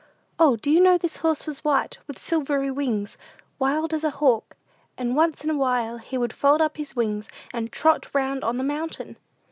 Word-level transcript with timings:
O, 0.39 0.55
do 0.55 0.71
you 0.71 0.79
know 0.79 0.97
this 0.97 1.17
horse 1.17 1.45
was 1.45 1.63
white, 1.63 1.99
with 2.07 2.17
silvery 2.17 2.71
wings, 2.71 3.19
wild 3.59 3.93
as 3.93 4.03
a 4.03 4.09
hawk; 4.09 4.57
and, 4.97 5.15
once 5.15 5.43
in 5.43 5.51
a 5.51 5.55
while, 5.55 5.99
he 5.99 6.17
would 6.17 6.33
fold 6.33 6.59
up 6.59 6.77
his 6.77 6.95
wings, 6.95 7.27
and 7.53 7.71
trot 7.71 8.11
round 8.15 8.43
on 8.43 8.57
the 8.57 8.63
mountain!" 8.63 9.15